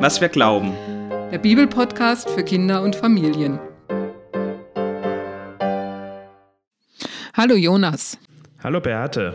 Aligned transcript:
Was 0.00 0.20
wir 0.20 0.28
glauben. 0.28 0.74
Der 1.32 1.38
Bibelpodcast 1.38 2.30
für 2.30 2.44
Kinder 2.44 2.82
und 2.82 2.94
Familien. 2.94 3.58
Hallo 7.34 7.56
Jonas. 7.56 8.16
Hallo 8.62 8.80
Beate. 8.80 9.34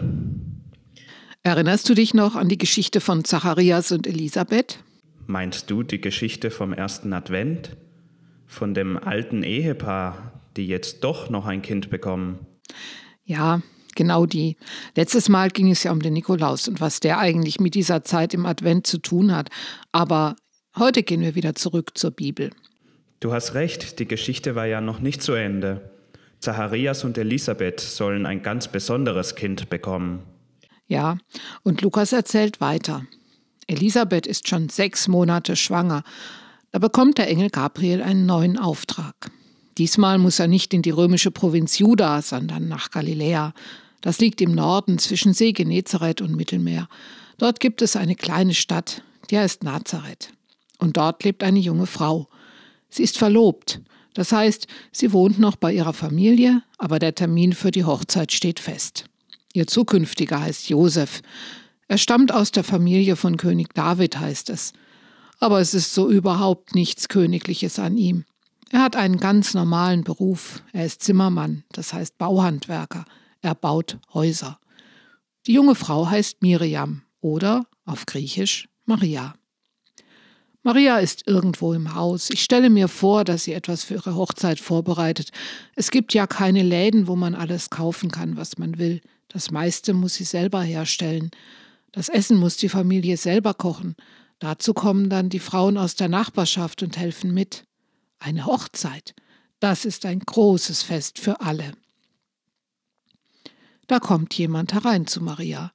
Erinnerst 1.42 1.90
du 1.90 1.96
dich 1.96 2.14
noch 2.14 2.38
an 2.38 2.48
die 2.48 2.58
Geschichte 2.58 3.02
von 3.02 3.26
Zacharias 3.26 3.92
und 3.92 4.08
Elisabeth? 4.08 4.80
Meinst 5.28 5.70
du 5.70 5.84
die 5.84 6.00
Geschichte 6.00 6.50
vom 6.50 6.72
ersten 6.72 7.12
Advent? 7.12 7.76
Von 8.48 8.74
dem 8.74 8.98
alten 8.98 9.44
Ehepaar, 9.44 10.40
die 10.56 10.68
jetzt 10.68 11.04
doch 11.04 11.30
noch 11.30 11.46
ein 11.46 11.62
Kind 11.62 11.90
bekommen? 11.90 12.40
Ja, 13.26 13.62
genau 13.96 14.26
die. 14.26 14.56
Letztes 14.96 15.28
Mal 15.28 15.50
ging 15.50 15.70
es 15.70 15.84
ja 15.84 15.92
um 15.92 16.02
den 16.02 16.14
Nikolaus 16.14 16.70
und 16.70 16.80
was 16.80 17.02
der 17.02 17.20
eigentlich 17.20 17.60
mit 17.60 17.76
dieser 17.76 18.06
Zeit 18.06 18.34
im 18.34 18.46
Advent 18.46 18.88
zu 18.88 19.00
tun 19.00 19.36
hat. 19.36 19.50
Aber 19.92 20.38
heute 20.78 21.04
gehen 21.04 21.22
wir 21.22 21.36
wieder 21.36 21.56
zurück 21.56 21.92
zur 21.96 22.12
Bibel. 22.12 22.52
Du 23.20 23.32
hast 23.32 23.54
recht, 23.54 24.00
die 24.00 24.08
Geschichte 24.08 24.56
war 24.56 24.66
ja 24.66 24.82
noch 24.82 25.00
nicht 25.00 25.22
zu 25.22 25.34
Ende. 25.34 25.90
Zacharias 26.40 27.06
und 27.06 27.18
Elisabeth 27.18 27.80
sollen 27.80 28.26
ein 28.26 28.44
ganz 28.44 28.68
besonderes 28.68 29.36
Kind 29.36 29.70
bekommen. 29.70 30.24
Ja, 30.88 31.18
und 31.64 31.82
Lukas 31.82 32.12
erzählt 32.12 32.60
weiter. 32.60 33.06
Elisabeth 33.68 34.28
ist 34.28 34.50
schon 34.50 34.70
sechs 34.70 35.08
Monate 35.08 35.56
schwanger. 35.56 36.04
Da 36.72 36.80
bekommt 36.80 37.18
der 37.18 37.30
Engel 37.30 37.50
Gabriel 37.50 38.02
einen 38.02 38.26
neuen 38.26 38.58
Auftrag. 38.58 39.32
Diesmal 39.78 40.18
muss 40.18 40.40
er 40.40 40.48
nicht 40.48 40.74
in 40.74 40.82
die 40.82 40.92
römische 40.92 41.32
Provinz 41.32 41.80
Juda, 41.80 42.22
sondern 42.22 42.68
nach 42.68 42.92
Galiläa. 42.92 43.54
Das 44.02 44.20
liegt 44.20 44.42
im 44.42 44.54
Norden 44.54 45.00
zwischen 45.00 45.34
See 45.34 45.54
Genezareth 45.54 46.22
und 46.22 46.36
Mittelmeer. 46.36 46.90
Dort 47.38 47.60
gibt 47.60 47.82
es 47.82 47.96
eine 47.96 48.16
kleine 48.16 48.54
Stadt, 48.54 49.02
die 49.30 49.40
heißt 49.40 49.64
Nazareth. 49.64 50.30
Und 50.78 50.98
dort 50.98 51.24
lebt 51.24 51.44
eine 51.44 51.60
junge 51.60 51.88
Frau. 51.88 52.28
Sie 52.90 53.04
ist 53.04 53.18
verlobt. 53.18 53.82
Das 54.14 54.32
heißt, 54.32 54.68
sie 54.92 55.12
wohnt 55.12 55.40
noch 55.40 55.56
bei 55.56 55.74
ihrer 55.74 55.94
Familie, 55.94 56.62
aber 56.78 57.00
der 57.00 57.16
Termin 57.16 57.54
für 57.54 57.72
die 57.72 57.86
Hochzeit 57.86 58.32
steht 58.32 58.60
fest. 58.60 59.06
Ihr 59.54 59.68
zukünftiger 59.68 60.42
heißt 60.42 60.70
Josef. 60.70 61.22
Er 61.88 61.98
stammt 61.98 62.32
aus 62.32 62.52
der 62.52 62.64
Familie 62.64 63.16
von 63.16 63.38
König 63.38 63.74
David, 63.74 64.20
heißt 64.20 64.50
es. 64.50 64.74
Aber 65.40 65.60
es 65.60 65.74
ist 65.74 65.94
so 65.94 66.10
überhaupt 66.10 66.76
nichts 66.76 67.08
Königliches 67.08 67.80
an 67.80 67.98
ihm. 67.98 68.26
Er 68.72 68.82
hat 68.82 68.96
einen 68.96 69.18
ganz 69.18 69.54
normalen 69.54 70.04
Beruf. 70.04 70.64
Er 70.74 70.86
ist 70.86 71.04
Zimmermann, 71.04 71.64
das 71.72 71.94
heißt 71.94 72.18
Bauhandwerker. 72.18 73.06
Er 73.42 73.54
baut 73.54 74.00
Häuser. 74.14 74.60
Die 75.46 75.54
junge 75.54 75.76
Frau 75.76 76.10
heißt 76.10 76.42
Miriam 76.42 77.04
oder 77.20 77.68
auf 77.86 78.06
Griechisch 78.06 78.70
Maria. 78.86 79.36
Maria 80.64 81.00
ist 81.00 81.28
irgendwo 81.28 81.74
im 81.74 81.94
Haus. 81.94 82.30
Ich 82.30 82.42
stelle 82.42 82.70
mir 82.70 82.88
vor, 82.88 83.26
dass 83.26 83.44
sie 83.44 83.54
etwas 83.54 83.84
für 83.84 83.96
ihre 83.96 84.16
Hochzeit 84.16 84.62
vorbereitet. 84.62 85.32
Es 85.76 85.92
gibt 85.92 86.14
ja 86.14 86.26
keine 86.26 86.64
Läden, 86.64 87.08
wo 87.08 87.18
man 87.18 87.36
alles 87.36 87.70
kaufen 87.70 88.10
kann, 88.10 88.38
was 88.38 88.58
man 88.58 88.78
will. 88.78 89.02
Das 89.28 89.52
meiste 89.52 89.94
muss 89.94 90.14
sie 90.14 90.24
selber 90.24 90.62
herstellen. 90.62 91.32
Das 91.92 92.08
Essen 92.08 92.38
muss 92.38 92.56
die 92.56 92.70
Familie 92.70 93.18
selber 93.18 93.54
kochen. 93.54 93.96
Dazu 94.40 94.74
kommen 94.74 95.10
dann 95.10 95.30
die 95.30 95.40
Frauen 95.40 95.78
aus 95.78 95.96
der 95.96 96.08
Nachbarschaft 96.08 96.82
und 96.82 96.98
helfen 96.98 97.34
mit. 97.34 97.66
Eine 98.20 98.46
Hochzeit, 98.46 99.14
das 99.60 99.84
ist 99.84 100.06
ein 100.06 100.20
großes 100.20 100.82
Fest 100.82 101.20
für 101.20 101.42
alle. 101.42 101.74
Da 103.88 104.00
kommt 104.00 104.34
jemand 104.34 104.74
herein 104.74 105.08
zu 105.08 105.22
Maria. 105.22 105.74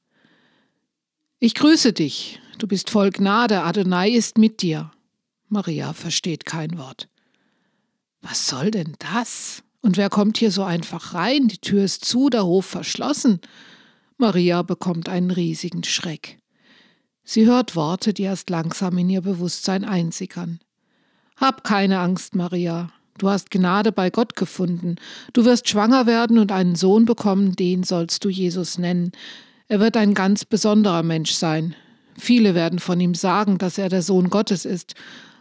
Ich 1.40 1.54
grüße 1.54 1.92
dich, 1.92 2.40
du 2.62 2.66
bist 2.66 2.90
voll 2.90 3.10
Gnade, 3.10 3.62
Adonai 3.62 4.10
ist 4.10 4.38
mit 4.38 4.62
dir. 4.62 4.90
Maria 5.48 5.92
versteht 5.92 6.44
kein 6.44 6.78
Wort. 6.78 7.08
Was 8.20 8.48
soll 8.48 8.70
denn 8.70 8.94
das? 8.98 9.62
Und 9.80 9.96
wer 9.96 10.10
kommt 10.10 10.38
hier 10.38 10.50
so 10.50 10.64
einfach 10.64 11.14
rein? 11.14 11.48
Die 11.48 11.58
Tür 11.58 11.84
ist 11.84 12.04
zu, 12.04 12.28
der 12.28 12.44
Hof 12.44 12.66
verschlossen. 12.66 13.40
Maria 14.16 14.62
bekommt 14.62 15.08
einen 15.08 15.30
riesigen 15.30 15.84
Schreck. 15.84 16.38
Sie 17.24 17.46
hört 17.46 17.76
Worte, 17.76 18.12
die 18.12 18.24
erst 18.24 18.50
langsam 18.50 18.98
in 18.98 19.08
ihr 19.08 19.20
Bewusstsein 19.20 19.84
einsickern. 19.84 20.60
Hab 21.36 21.62
keine 21.62 22.00
Angst, 22.00 22.34
Maria. 22.34 22.90
Du 23.18 23.28
hast 23.28 23.50
Gnade 23.50 23.92
bei 23.92 24.10
Gott 24.10 24.34
gefunden. 24.34 24.96
Du 25.32 25.44
wirst 25.44 25.68
schwanger 25.68 26.06
werden 26.06 26.38
und 26.38 26.52
einen 26.52 26.74
Sohn 26.74 27.04
bekommen, 27.04 27.54
den 27.54 27.84
sollst 27.84 28.24
du 28.24 28.28
Jesus 28.28 28.78
nennen. 28.78 29.12
Er 29.68 29.80
wird 29.80 29.96
ein 29.96 30.14
ganz 30.14 30.44
besonderer 30.44 31.02
Mensch 31.02 31.32
sein. 31.32 31.74
Viele 32.18 32.54
werden 32.54 32.78
von 32.78 33.00
ihm 33.00 33.14
sagen, 33.14 33.58
dass 33.58 33.78
er 33.78 33.88
der 33.88 34.02
Sohn 34.02 34.28
Gottes 34.30 34.64
ist. 34.64 34.94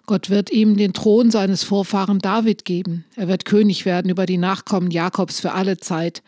Gott 0.05 0.29
wird 0.29 0.51
ihm 0.51 0.77
den 0.77 0.93
Thron 0.93 1.31
seines 1.31 1.63
Vorfahren 1.63 2.19
David 2.19 2.63
geben. 2.63 3.05
Er 3.15 3.27
wird 3.27 3.45
König 3.45 3.85
werden 3.85 4.09
über 4.09 4.25
die 4.25 4.37
Nachkommen 4.37 4.89
Jakobs 4.89 5.39
für 5.39 5.51
alle 5.51 5.77
Zeit, 5.77 6.23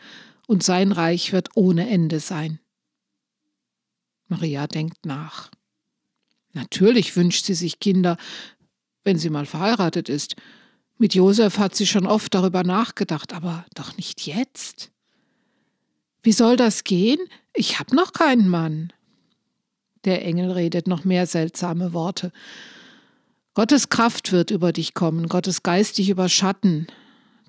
und 0.46 0.64
sein 0.64 0.90
Reich 0.90 1.32
wird 1.32 1.48
ohne 1.54 1.88
Ende 1.88 2.18
sein. 2.18 2.58
Maria 4.26 4.66
denkt 4.66 5.06
nach. 5.06 5.50
Natürlich 6.52 7.14
wünscht 7.16 7.44
sie 7.44 7.54
sich 7.54 7.78
Kinder, 7.78 8.16
wenn 9.04 9.16
sie 9.16 9.30
mal 9.30 9.46
verheiratet 9.46 10.08
ist. 10.08 10.36
Mit 10.98 11.14
Josef 11.14 11.58
hat 11.58 11.74
sie 11.74 11.86
schon 11.86 12.06
oft 12.06 12.34
darüber 12.34 12.64
nachgedacht, 12.64 13.32
aber 13.32 13.64
doch 13.74 13.96
nicht 13.96 14.26
jetzt. 14.26 14.90
Wie 16.22 16.32
soll 16.32 16.56
das 16.56 16.84
gehen? 16.84 17.20
Ich 17.54 17.78
hab 17.78 17.92
noch 17.92 18.12
keinen 18.12 18.48
Mann. 18.48 18.92
Der 20.04 20.24
Engel 20.24 20.52
redet 20.52 20.86
noch 20.86 21.04
mehr 21.04 21.26
seltsame 21.26 21.92
Worte. 21.92 22.32
Gottes 23.54 23.88
Kraft 23.88 24.32
wird 24.32 24.50
über 24.50 24.72
dich 24.72 24.94
kommen, 24.94 25.28
Gottes 25.28 25.62
Geist 25.62 25.98
dich 25.98 26.08
überschatten. 26.08 26.86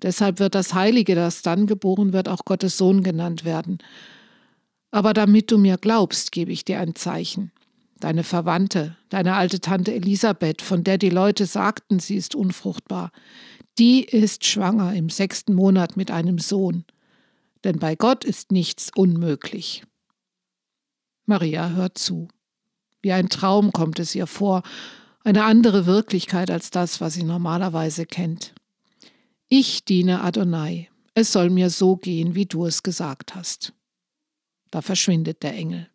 Deshalb 0.02 0.40
wird 0.40 0.56
das 0.56 0.74
Heilige, 0.74 1.16
das 1.16 1.44
dann 1.44 1.68
geboren 1.68 2.12
wird, 2.12 2.28
auch 2.28 2.44
Gottes 2.44 2.78
Sohn 2.78 3.04
genannt 3.04 3.46
werden. 3.46 3.78
Aber 4.90 5.14
damit 5.14 5.52
du 5.52 5.58
mir 5.58 5.78
glaubst, 5.78 6.32
gebe 6.32 6.52
ich 6.52 6.66
dir 6.66 6.80
ein 6.80 6.96
Zeichen. 6.96 7.52
Deine 8.00 8.24
Verwandte, 8.24 8.98
deine 9.10 9.36
alte 9.36 9.62
Tante 9.62 9.94
Elisabeth, 9.94 10.62
von 10.62 10.84
der 10.84 10.98
die 10.98 11.12
Leute 11.12 11.46
sagten, 11.46 12.00
sie 12.00 12.16
ist 12.16 12.34
unfruchtbar, 12.34 13.12
die 13.78 14.04
ist 14.04 14.46
schwanger 14.46 14.94
im 14.94 15.10
sechsten 15.10 15.54
Monat 15.54 15.98
mit 15.98 16.12
einem 16.12 16.40
Sohn. 16.40 16.84
Denn 17.64 17.78
bei 17.78 17.96
Gott 17.96 18.26
ist 18.26 18.52
nichts 18.52 18.90
unmöglich. 18.96 19.84
Maria 21.26 21.70
hört 21.70 21.98
zu. 21.98 22.28
Wie 23.02 23.12
ein 23.12 23.30
Traum 23.30 23.72
kommt 23.72 24.00
es 24.00 24.16
ihr 24.16 24.28
vor, 24.28 24.64
eine 25.24 25.44
andere 25.44 25.86
Wirklichkeit 25.86 26.50
als 26.50 26.72
das, 26.72 27.02
was 27.02 27.14
sie 27.14 27.24
normalerweise 27.24 28.06
kennt. 28.06 28.54
Ich 29.48 29.86
diene 29.86 30.22
Adonai, 30.22 30.90
es 31.14 31.32
soll 31.32 31.50
mir 31.50 31.70
so 31.70 31.98
gehen, 31.98 32.36
wie 32.36 32.46
du 32.46 32.66
es 32.66 32.84
gesagt 32.84 33.36
hast. 33.36 33.74
Da 34.72 34.82
verschwindet 34.82 35.44
der 35.44 35.54
Engel. 35.54 35.90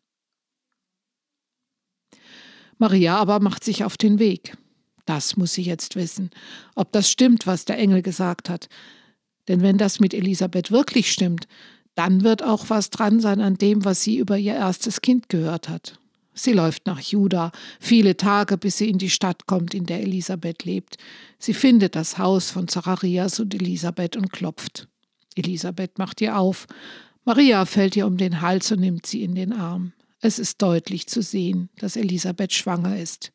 Maria 2.79 3.17
aber 3.17 3.41
macht 3.41 3.65
sich 3.65 3.85
auf 3.85 3.97
den 3.97 4.19
Weg. 4.19 4.57
Das 5.07 5.37
muss 5.37 5.55
sie 5.55 5.63
jetzt 5.63 5.97
wissen, 5.97 6.31
ob 6.75 6.93
das 6.93 7.11
stimmt, 7.11 7.47
was 7.47 7.65
der 7.65 7.79
Engel 7.79 8.03
gesagt 8.03 8.51
hat. 8.51 8.69
Denn 9.49 9.63
wenn 9.63 9.79
das 9.79 10.01
mit 10.01 10.13
Elisabeth 10.13 10.71
wirklich 10.71 11.11
stimmt, 11.11 11.47
dann 11.95 12.23
wird 12.23 12.43
auch 12.43 12.69
was 12.69 12.91
dran 12.91 13.21
sein 13.21 13.41
an 13.41 13.55
dem, 13.57 13.85
was 13.85 14.03
sie 14.03 14.19
über 14.19 14.37
ihr 14.37 14.55
erstes 14.55 15.01
Kind 15.01 15.29
gehört 15.29 15.69
hat. 15.69 15.99
Sie 16.39 16.53
läuft 16.53 16.87
nach 16.87 17.01
Juda, 17.01 17.51
viele 17.81 18.19
Tage, 18.19 18.59
bis 18.59 18.77
sie 18.77 18.91
in 18.91 18.99
die 18.99 19.09
Stadt 19.09 19.47
kommt, 19.47 19.73
in 19.73 19.87
der 19.87 20.03
Elisabeth 20.03 20.65
lebt. 20.65 20.99
Sie 21.39 21.55
findet 21.55 21.97
das 21.97 22.19
Haus 22.19 22.51
von 22.51 22.69
Zacharias 22.69 23.41
und 23.41 23.55
Elisabeth 23.55 24.17
und 24.17 24.31
klopft. 24.31 24.87
Elisabeth 25.35 25.99
macht 25.99 26.21
ihr 26.21 26.37
auf. 26.39 26.67
Maria 27.25 27.65
fällt 27.65 27.97
ihr 27.97 28.07
um 28.07 28.19
den 28.19 28.43
Hals 28.43 28.71
und 28.71 28.81
nimmt 28.81 29.07
sie 29.07 29.23
in 29.23 29.35
den 29.35 29.55
Arm. 29.55 29.95
Es 30.21 30.39
ist 30.39 30.61
deutlich 30.61 31.07
zu 31.07 31.23
sehen, 31.23 31.71
dass 31.79 31.97
Elisabeth 31.97 32.53
schwanger 32.53 32.99
ist. 32.99 33.33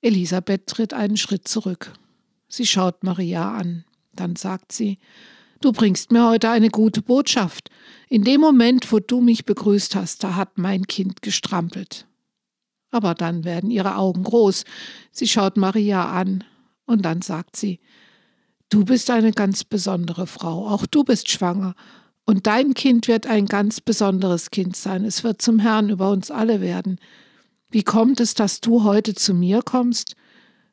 Elisabeth 0.00 0.68
tritt 0.68 0.94
einen 0.94 1.16
Schritt 1.16 1.48
zurück. 1.48 1.92
Sie 2.48 2.66
schaut 2.66 3.02
Maria 3.02 3.56
an. 3.56 3.84
Dann 4.12 4.36
sagt 4.36 4.70
sie, 4.70 4.98
Du 5.60 5.72
bringst 5.72 6.12
mir 6.12 6.28
heute 6.28 6.50
eine 6.50 6.70
gute 6.70 7.02
Botschaft. 7.02 7.70
In 8.08 8.22
dem 8.22 8.40
Moment, 8.40 8.90
wo 8.92 9.00
du 9.00 9.20
mich 9.20 9.44
begrüßt 9.44 9.96
hast, 9.96 10.22
da 10.22 10.36
hat 10.36 10.56
mein 10.56 10.86
Kind 10.86 11.22
gestrampelt. 11.22 12.06
Aber 12.90 13.14
dann 13.14 13.44
werden 13.44 13.70
ihre 13.70 13.96
Augen 13.96 14.22
groß. 14.22 14.64
Sie 15.10 15.26
schaut 15.26 15.56
Maria 15.56 16.10
an 16.10 16.44
und 16.86 17.02
dann 17.02 17.22
sagt 17.22 17.56
sie, 17.56 17.80
Du 18.70 18.84
bist 18.84 19.10
eine 19.10 19.32
ganz 19.32 19.64
besondere 19.64 20.26
Frau, 20.26 20.68
auch 20.68 20.84
du 20.86 21.02
bist 21.02 21.30
schwanger 21.30 21.74
und 22.26 22.46
dein 22.46 22.74
Kind 22.74 23.08
wird 23.08 23.26
ein 23.26 23.46
ganz 23.46 23.80
besonderes 23.80 24.50
Kind 24.50 24.76
sein. 24.76 25.06
Es 25.06 25.24
wird 25.24 25.40
zum 25.40 25.58
Herrn 25.58 25.88
über 25.88 26.10
uns 26.10 26.30
alle 26.30 26.60
werden. 26.60 27.00
Wie 27.70 27.82
kommt 27.82 28.20
es, 28.20 28.34
dass 28.34 28.60
du 28.60 28.84
heute 28.84 29.14
zu 29.14 29.32
mir 29.32 29.62
kommst? 29.62 30.14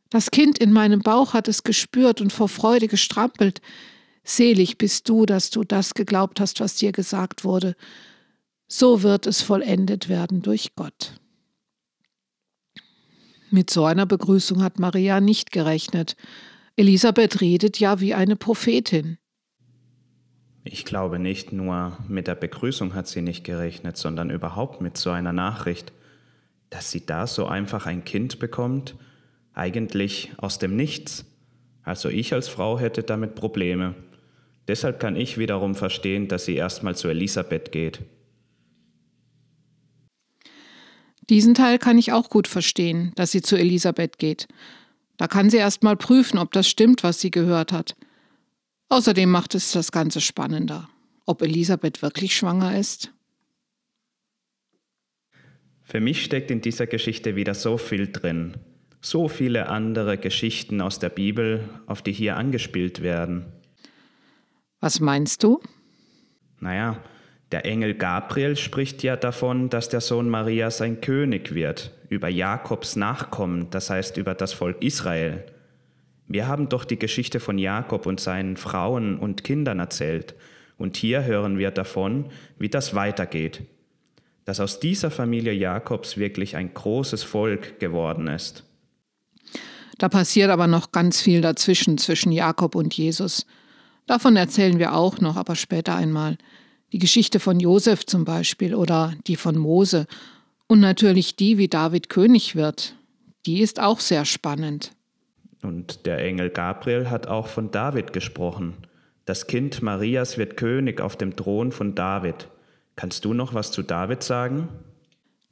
Das 0.09 0.31
Kind 0.31 0.57
in 0.57 0.73
meinem 0.73 0.99
Bauch 0.99 1.33
hat 1.33 1.47
es 1.47 1.63
gespürt 1.63 2.19
und 2.19 2.33
vor 2.33 2.49
Freude 2.49 2.89
gestrampelt. 2.89 3.61
Selig 4.25 4.77
bist 4.79 5.07
du, 5.07 5.25
dass 5.25 5.51
du 5.51 5.63
das 5.63 5.93
geglaubt 5.93 6.39
hast, 6.39 6.59
was 6.59 6.75
dir 6.75 6.91
gesagt 6.91 7.43
wurde. 7.43 7.75
So 8.67 9.03
wird 9.03 9.27
es 9.27 9.43
vollendet 9.43 10.09
werden 10.09 10.41
durch 10.41 10.75
Gott. 10.75 11.13
Mit 13.51 13.69
so 13.69 13.85
einer 13.85 14.07
Begrüßung 14.07 14.63
hat 14.63 14.79
Maria 14.79 15.21
nicht 15.21 15.51
gerechnet. 15.51 16.17
Elisabeth 16.75 17.39
redet 17.39 17.79
ja 17.79 18.01
wie 18.01 18.15
eine 18.15 18.35
Prophetin. 18.35 19.17
Ich 20.63 20.83
glaube 20.83 21.19
nicht 21.19 21.53
nur 21.53 21.95
mit 22.07 22.25
der 22.25 22.33
Begrüßung 22.33 22.95
hat 22.95 23.07
sie 23.07 23.21
nicht 23.21 23.43
gerechnet, 23.43 23.97
sondern 23.97 24.31
überhaupt 24.31 24.81
mit 24.81 24.97
so 24.97 25.11
einer 25.11 25.31
Nachricht, 25.31 25.93
dass 26.71 26.89
sie 26.89 27.05
da 27.05 27.27
so 27.27 27.45
einfach 27.45 27.85
ein 27.85 28.03
Kind 28.03 28.39
bekommt, 28.39 28.95
eigentlich 29.53 30.33
aus 30.37 30.57
dem 30.57 30.75
Nichts. 30.75 31.25
Also 31.83 32.09
ich 32.09 32.33
als 32.33 32.47
Frau 32.47 32.79
hätte 32.79 33.03
damit 33.03 33.35
Probleme. 33.35 33.93
Deshalb 34.67 34.99
kann 34.99 35.15
ich 35.15 35.37
wiederum 35.37 35.75
verstehen, 35.75 36.27
dass 36.27 36.45
sie 36.45 36.55
erstmal 36.55 36.95
zu 36.95 37.07
Elisabeth 37.07 37.71
geht. 37.71 38.01
Diesen 41.29 41.55
Teil 41.55 41.79
kann 41.79 41.97
ich 41.97 42.11
auch 42.11 42.29
gut 42.29 42.47
verstehen, 42.47 43.11
dass 43.15 43.31
sie 43.31 43.41
zu 43.41 43.55
Elisabeth 43.55 44.19
geht. 44.19 44.47
Da 45.17 45.27
kann 45.27 45.49
sie 45.49 45.57
erst 45.57 45.83
mal 45.83 45.95
prüfen, 45.95 46.37
ob 46.37 46.51
das 46.51 46.67
stimmt, 46.67 47.03
was 47.03 47.19
sie 47.19 47.31
gehört 47.31 47.71
hat. 47.71 47.95
Außerdem 48.89 49.29
macht 49.29 49.55
es 49.55 49.71
das 49.71 49.91
Ganze 49.91 50.21
spannender, 50.21 50.89
ob 51.25 51.41
Elisabeth 51.41 52.01
wirklich 52.01 52.35
schwanger 52.35 52.77
ist. 52.77 53.11
Für 55.81 55.99
mich 55.99 56.23
steckt 56.23 56.51
in 56.51 56.61
dieser 56.61 56.87
Geschichte 56.87 57.35
wieder 57.35 57.53
so 57.53 57.77
viel 57.77 58.11
drin, 58.11 58.57
so 59.01 59.27
viele 59.27 59.69
andere 59.69 60.17
Geschichten 60.17 60.81
aus 60.81 60.99
der 60.99 61.09
Bibel, 61.09 61.69
auf 61.85 62.01
die 62.01 62.11
hier 62.11 62.37
angespielt 62.37 63.01
werden. 63.01 63.45
Was 64.85 64.99
meinst 64.99 65.41
du? 65.41 65.59
Naja, 66.59 67.01
der 67.51 67.65
Engel 67.65 67.95
Gabriel 67.95 68.55
spricht 68.55 69.01
ja 69.01 69.15
davon, 69.15 69.71
dass 69.71 69.89
der 69.89 69.99
Sohn 69.99 70.29
Marias 70.29 70.79
ein 70.79 71.01
König 71.01 71.55
wird, 71.55 71.89
über 72.07 72.29
Jakobs 72.29 72.95
Nachkommen, 72.95 73.71
das 73.71 73.89
heißt 73.89 74.17
über 74.17 74.35
das 74.35 74.53
Volk 74.53 74.83
Israel. 74.83 75.43
Wir 76.27 76.47
haben 76.47 76.69
doch 76.69 76.85
die 76.85 76.99
Geschichte 76.99 77.39
von 77.39 77.57
Jakob 77.57 78.05
und 78.05 78.19
seinen 78.19 78.57
Frauen 78.57 79.17
und 79.17 79.43
Kindern 79.43 79.79
erzählt, 79.79 80.35
und 80.77 80.97
hier 80.97 81.23
hören 81.23 81.57
wir 81.57 81.71
davon, 81.71 82.29
wie 82.59 82.69
das 82.69 82.93
weitergeht, 82.93 83.63
dass 84.43 84.59
aus 84.59 84.79
dieser 84.79 85.09
Familie 85.09 85.53
Jakobs 85.53 86.17
wirklich 86.17 86.57
ein 86.57 86.75
großes 86.75 87.23
Volk 87.23 87.79
geworden 87.79 88.27
ist. 88.27 88.65
Da 89.97 90.09
passiert 90.09 90.51
aber 90.51 90.67
noch 90.67 90.91
ganz 90.91 91.21
viel 91.21 91.41
dazwischen 91.41 91.97
zwischen 91.97 92.31
Jakob 92.31 92.75
und 92.75 92.93
Jesus. 92.93 93.47
Davon 94.07 94.35
erzählen 94.35 94.79
wir 94.79 94.93
auch 94.93 95.19
noch, 95.19 95.35
aber 95.35 95.55
später 95.55 95.95
einmal. 95.95 96.37
Die 96.91 96.99
Geschichte 96.99 97.39
von 97.39 97.59
Josef 97.59 98.05
zum 98.05 98.25
Beispiel 98.25 98.75
oder 98.75 99.13
die 99.27 99.35
von 99.35 99.57
Mose 99.57 100.05
und 100.67 100.79
natürlich 100.79 101.35
die, 101.35 101.57
wie 101.57 101.67
David 101.67 102.09
König 102.09 102.55
wird. 102.55 102.95
Die 103.45 103.61
ist 103.61 103.79
auch 103.79 103.99
sehr 103.99 104.25
spannend. 104.25 104.91
Und 105.61 106.05
der 106.05 106.19
Engel 106.19 106.49
Gabriel 106.49 107.09
hat 107.09 107.27
auch 107.27 107.47
von 107.47 107.71
David 107.71 108.13
gesprochen. 108.13 108.75
Das 109.25 109.47
Kind 109.47 109.81
Marias 109.81 110.37
wird 110.37 110.57
König 110.57 111.01
auf 111.01 111.15
dem 111.15 111.35
Thron 111.35 111.71
von 111.71 111.95
David. 111.95 112.47
Kannst 112.95 113.25
du 113.25 113.33
noch 113.33 113.53
was 113.53 113.71
zu 113.71 113.81
David 113.81 114.21
sagen? 114.21 114.69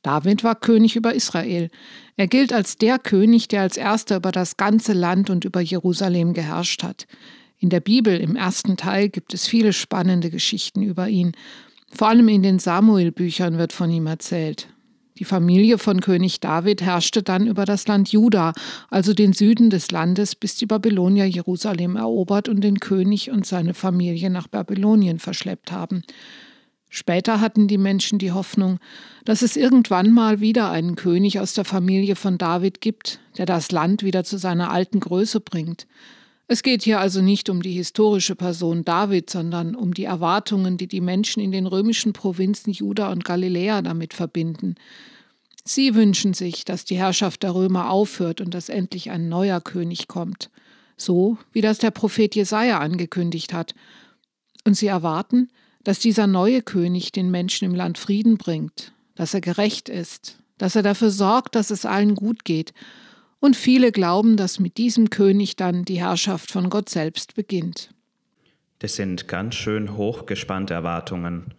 David 0.04 0.44
war 0.44 0.56
König 0.56 0.96
über 0.96 1.14
Israel. 1.14 1.70
Er 2.18 2.28
gilt 2.28 2.54
als 2.54 2.78
der 2.78 3.00
König, 3.00 3.48
der 3.48 3.62
als 3.62 3.78
erster 3.78 4.18
über 4.18 4.32
das 4.32 4.58
ganze 4.58 4.94
Land 4.94 5.30
und 5.30 5.46
über 5.46 5.62
Jerusalem 5.62 6.34
geherrscht 6.34 6.84
hat. 6.84 7.08
In 7.64 7.70
der 7.70 7.80
Bibel 7.80 8.18
im 8.20 8.36
ersten 8.36 8.76
Teil 8.76 9.08
gibt 9.08 9.34
es 9.34 9.48
viele 9.48 9.72
spannende 9.72 10.30
Geschichten 10.30 10.82
über 10.84 11.08
ihn. 11.08 11.32
Vor 11.90 12.10
allem 12.10 12.28
in 12.28 12.44
den 12.44 12.60
Samuel-Büchern 12.60 13.58
wird 13.58 13.72
von 13.72 13.90
ihm 13.90 14.06
erzählt. 14.06 14.68
Die 15.18 15.24
Familie 15.24 15.78
von 15.78 16.02
König 16.02 16.42
David 16.42 16.82
herrschte 16.82 17.24
dann 17.24 17.48
über 17.48 17.64
das 17.64 17.88
Land 17.88 18.12
Juda, 18.12 18.52
also 18.90 19.14
den 19.14 19.32
Süden 19.32 19.70
des 19.70 19.92
Landes, 19.92 20.36
bis 20.36 20.58
die 20.58 20.66
Babylonier 20.66 21.26
Jerusalem 21.26 21.96
erobert 21.96 22.50
und 22.50 22.60
den 22.60 22.82
König 22.82 23.32
und 23.32 23.46
seine 23.46 23.74
Familie 23.74 24.30
nach 24.30 24.50
Babylonien 24.50 25.20
verschleppt 25.20 25.72
haben. 25.72 26.04
Später 26.90 27.40
hatten 27.40 27.70
die 27.70 27.78
Menschen 27.78 28.20
die 28.20 28.34
Hoffnung, 28.34 28.80
dass 29.24 29.42
es 29.42 29.56
irgendwann 29.56 30.12
mal 30.12 30.42
wieder 30.42 30.70
einen 30.70 30.98
König 30.98 31.40
aus 31.40 31.54
der 31.54 31.64
Familie 31.64 32.18
von 32.18 32.38
David 32.38 32.82
gibt, 32.82 33.22
der 33.38 33.46
das 33.46 33.72
Land 33.72 34.04
wieder 34.04 34.26
zu 34.26 34.38
seiner 34.38 34.70
alten 34.70 35.00
Größe 35.00 35.40
bringt. 35.40 35.88
Es 36.48 36.62
geht 36.62 36.84
hier 36.84 37.00
also 37.00 37.22
nicht 37.22 37.50
um 37.50 37.62
die 37.62 37.72
historische 37.72 38.36
Person 38.36 38.84
David, 38.84 39.30
sondern 39.30 39.76
um 39.76 39.94
die 39.94 40.04
Erwartungen, 40.04 40.78
die 40.78 40.88
die 40.88 41.02
Menschen 41.02 41.42
in 41.42 41.52
den 41.52 41.66
römischen 41.66 42.14
Provinzen 42.14 42.74
Juda 42.74 43.12
und 43.12 43.24
Galiläa 43.24 43.82
damit 43.82 44.14
verbinden. 44.14 44.76
Sie 45.64 45.96
wünschen 45.96 46.34
sich, 46.34 46.66
dass 46.66 46.84
die 46.84 46.98
Herrschaft 46.98 47.44
der 47.44 47.56
Römer 47.56 47.90
aufhört 47.90 48.42
und 48.42 48.54
dass 48.54 48.68
endlich 48.68 49.10
ein 49.10 49.30
neuer 49.30 49.62
König 49.62 50.10
kommt, 50.10 50.50
so 50.98 51.38
wie 51.54 51.62
das 51.62 51.78
der 51.78 51.92
Prophet 51.92 52.36
Jesaja 52.36 52.80
angekündigt 52.80 53.54
hat. 53.54 53.74
Und 54.66 54.76
sie 54.76 54.88
erwarten, 54.88 55.50
dass 55.86 56.00
dieser 56.00 56.28
neue 56.28 56.62
König 56.62 57.14
den 57.14 57.32
Menschen 57.32 57.66
im 57.66 57.76
Land 57.76 57.98
Frieden 57.98 58.38
bringt, 58.38 58.92
dass 59.16 59.34
er 59.34 59.42
gerecht 59.42 59.88
ist, 59.88 60.40
dass 60.58 60.76
er 60.76 60.84
dafür 60.84 61.10
sorgt, 61.10 61.56
dass 61.56 61.72
es 61.72 61.86
allen 61.86 62.16
gut 62.16 62.44
geht 62.44 62.74
und 63.44 63.58
viele 63.58 63.92
glauben, 63.92 64.38
dass 64.38 64.62
mit 64.62 64.78
diesem 64.78 65.10
König 65.10 65.58
dann 65.58 65.84
die 65.84 66.00
Herrschaft 66.00 66.50
von 66.50 66.70
Gott 66.70 66.88
selbst 66.88 67.36
beginnt. 67.36 67.90
Das 68.80 68.96
sind 68.96 69.28
ganz 69.28 69.56
schön 69.56 69.98
hochgespannte 69.98 70.74
Erwartungen. 70.74 71.54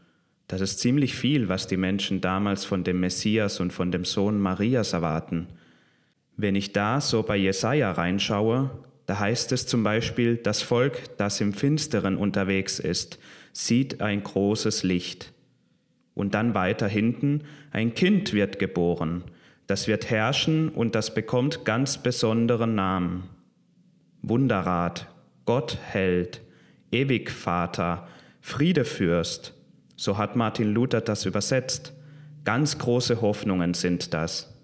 Das 0.48 0.62
ist 0.62 0.78
ziemlich 0.78 1.14
viel, 1.14 1.50
was 1.50 1.66
die 1.66 1.76
Menschen 1.76 2.22
damals 2.22 2.64
von 2.64 2.84
dem 2.84 3.00
Messias 3.00 3.60
und 3.60 3.70
von 3.70 3.92
dem 3.92 4.06
Sohn 4.06 4.40
Marias 4.40 4.94
erwarten. 4.94 5.48
Wenn 6.38 6.54
ich 6.54 6.72
da 6.72 7.02
so 7.02 7.22
bei 7.22 7.36
Jesaja 7.36 7.92
reinschaue, 7.92 8.70
da 9.04 9.18
heißt 9.18 9.52
es 9.52 9.66
zum 9.66 9.82
Beispiel, 9.82 10.36
das 10.38 10.62
Volk, 10.62 11.18
das 11.18 11.42
im 11.42 11.52
Finsteren 11.52 12.16
unterwegs 12.16 12.78
ist, 12.78 13.18
sieht 13.52 14.00
ein 14.00 14.22
großes 14.22 14.84
Licht. 14.84 15.34
Und 16.14 16.32
dann 16.32 16.54
weiter 16.54 16.88
hinten, 16.88 17.42
ein 17.72 17.92
Kind 17.92 18.32
wird 18.32 18.58
geboren, 18.58 19.24
das 19.66 19.88
wird 19.88 20.10
herrschen 20.10 20.68
und 20.68 20.94
das 20.94 21.14
bekommt 21.14 21.64
ganz 21.64 21.98
besonderen 21.98 22.74
Namen. 22.74 23.24
Wunderrat, 24.22 25.06
Gott 25.46 25.78
Held, 25.82 26.40
Ewigvater, 26.90 28.06
Friedefürst, 28.40 29.54
so 29.96 30.18
hat 30.18 30.36
Martin 30.36 30.72
Luther 30.72 31.00
das 31.00 31.24
übersetzt. 31.24 31.92
Ganz 32.44 32.78
große 32.78 33.20
Hoffnungen 33.20 33.74
sind 33.74 34.12
das. 34.12 34.54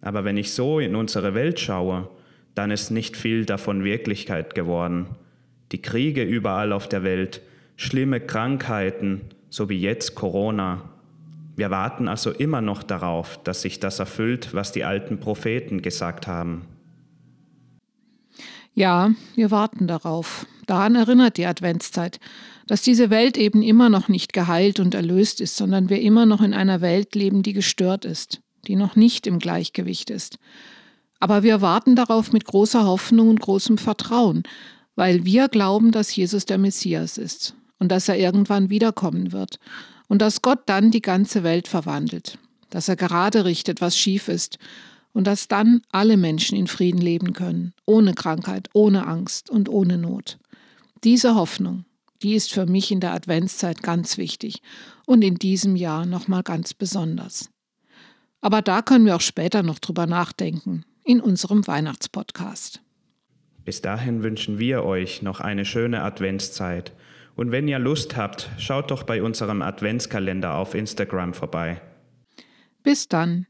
Aber 0.00 0.24
wenn 0.24 0.36
ich 0.36 0.52
so 0.52 0.80
in 0.80 0.96
unsere 0.96 1.34
Welt 1.34 1.60
schaue, 1.60 2.08
dann 2.54 2.70
ist 2.70 2.90
nicht 2.90 3.16
viel 3.16 3.44
davon 3.44 3.84
Wirklichkeit 3.84 4.54
geworden. 4.54 5.06
Die 5.72 5.82
Kriege 5.82 6.24
überall 6.24 6.72
auf 6.72 6.88
der 6.88 7.04
Welt, 7.04 7.42
schlimme 7.76 8.20
Krankheiten, 8.20 9.20
so 9.48 9.68
wie 9.68 9.80
jetzt 9.80 10.14
Corona, 10.14 10.89
wir 11.60 11.70
warten 11.70 12.08
also 12.08 12.30
immer 12.30 12.62
noch 12.62 12.82
darauf, 12.82 13.38
dass 13.44 13.60
sich 13.60 13.78
das 13.80 13.98
erfüllt, 13.98 14.54
was 14.54 14.72
die 14.72 14.82
alten 14.82 15.20
Propheten 15.20 15.82
gesagt 15.82 16.26
haben. 16.26 16.62
Ja, 18.72 19.10
wir 19.34 19.50
warten 19.50 19.86
darauf. 19.86 20.46
Daran 20.66 20.94
erinnert 20.94 21.36
die 21.36 21.44
Adventszeit, 21.44 22.18
dass 22.66 22.80
diese 22.80 23.10
Welt 23.10 23.36
eben 23.36 23.60
immer 23.60 23.90
noch 23.90 24.08
nicht 24.08 24.32
geheilt 24.32 24.80
und 24.80 24.94
erlöst 24.94 25.42
ist, 25.42 25.54
sondern 25.54 25.90
wir 25.90 26.00
immer 26.00 26.24
noch 26.24 26.40
in 26.40 26.54
einer 26.54 26.80
Welt 26.80 27.14
leben, 27.14 27.42
die 27.42 27.52
gestört 27.52 28.06
ist, 28.06 28.40
die 28.66 28.74
noch 28.74 28.96
nicht 28.96 29.26
im 29.26 29.38
Gleichgewicht 29.38 30.08
ist. 30.08 30.38
Aber 31.18 31.42
wir 31.42 31.60
warten 31.60 31.94
darauf 31.94 32.32
mit 32.32 32.46
großer 32.46 32.86
Hoffnung 32.86 33.28
und 33.28 33.40
großem 33.42 33.76
Vertrauen, 33.76 34.44
weil 34.96 35.26
wir 35.26 35.48
glauben, 35.48 35.92
dass 35.92 36.16
Jesus 36.16 36.46
der 36.46 36.56
Messias 36.56 37.18
ist 37.18 37.54
und 37.78 37.92
dass 37.92 38.08
er 38.08 38.16
irgendwann 38.16 38.70
wiederkommen 38.70 39.32
wird 39.32 39.58
und 40.10 40.20
dass 40.20 40.42
Gott 40.42 40.62
dann 40.66 40.90
die 40.90 41.02
ganze 41.02 41.44
Welt 41.44 41.68
verwandelt, 41.68 42.36
dass 42.68 42.88
er 42.88 42.96
gerade 42.96 43.44
richtet, 43.44 43.80
was 43.80 43.96
schief 43.96 44.26
ist 44.26 44.58
und 45.12 45.28
dass 45.28 45.46
dann 45.46 45.82
alle 45.92 46.16
Menschen 46.16 46.58
in 46.58 46.66
Frieden 46.66 47.00
leben 47.00 47.32
können, 47.32 47.72
ohne 47.86 48.12
Krankheit, 48.14 48.68
ohne 48.72 49.06
Angst 49.06 49.50
und 49.50 49.68
ohne 49.68 49.98
Not. 49.98 50.38
Diese 51.04 51.36
Hoffnung, 51.36 51.84
die 52.22 52.34
ist 52.34 52.52
für 52.52 52.66
mich 52.66 52.90
in 52.90 52.98
der 52.98 53.14
Adventszeit 53.14 53.84
ganz 53.84 54.18
wichtig 54.18 54.62
und 55.06 55.22
in 55.22 55.36
diesem 55.36 55.76
Jahr 55.76 56.06
nochmal 56.06 56.42
ganz 56.42 56.74
besonders. 56.74 57.48
Aber 58.40 58.62
da 58.62 58.82
können 58.82 59.06
wir 59.06 59.14
auch 59.14 59.20
später 59.20 59.62
noch 59.62 59.78
drüber 59.78 60.08
nachdenken, 60.08 60.84
in 61.04 61.20
unserem 61.20 61.64
Weihnachtspodcast. 61.68 62.82
Bis 63.64 63.80
dahin 63.80 64.24
wünschen 64.24 64.58
wir 64.58 64.82
euch 64.84 65.22
noch 65.22 65.38
eine 65.38 65.64
schöne 65.64 66.02
Adventszeit 66.02 66.92
und 67.40 67.52
wenn 67.52 67.66
ihr 67.68 67.78
Lust 67.78 68.18
habt, 68.18 68.50
schaut 68.58 68.90
doch 68.90 69.02
bei 69.02 69.22
unserem 69.22 69.62
Adventskalender 69.62 70.56
auf 70.56 70.74
Instagram 70.74 71.32
vorbei. 71.32 71.80
Bis 72.82 73.08
dann. 73.08 73.46